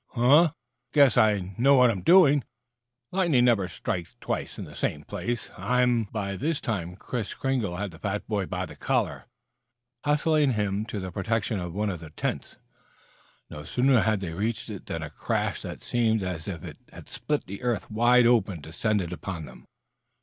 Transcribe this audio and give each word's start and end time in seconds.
"Huh! 0.13 0.53
Guess 0.93 1.15
I 1.15 1.53
know 1.59 1.75
what 1.75 1.91
I'm 1.91 2.01
doing. 2.01 2.43
Lightning 3.11 3.45
never 3.45 3.67
strikes 3.67 4.15
twice 4.19 4.57
in 4.57 4.65
the 4.65 4.73
same 4.73 5.03
place. 5.03 5.51
I'm" 5.59 6.05
By 6.05 6.35
this 6.37 6.59
time 6.59 6.95
Kris 6.95 7.35
Kringle 7.35 7.77
had 7.77 7.91
the 7.91 7.99
fat 7.99 8.25
boy 8.27 8.47
by 8.47 8.65
the 8.65 8.75
collar, 8.75 9.27
hustling 10.03 10.53
him 10.53 10.87
to 10.87 10.99
the 10.99 11.11
protection 11.11 11.59
of 11.59 11.75
one 11.75 11.91
of 11.91 11.99
the 11.99 12.09
tents. 12.09 12.57
No 13.51 13.63
sooner 13.63 14.01
had 14.01 14.21
they 14.21 14.33
reached 14.33 14.71
it 14.71 14.87
than 14.87 15.03
a 15.03 15.11
crash 15.11 15.61
that 15.61 15.83
seemed 15.83 16.23
as 16.23 16.47
if 16.47 16.63
it 16.63 16.77
had 16.91 17.07
split 17.07 17.45
the 17.45 17.61
earth 17.61 17.91
wide 17.91 18.25
open 18.25 18.59
descended 18.59 19.13
upon 19.13 19.45
them. 19.45 19.67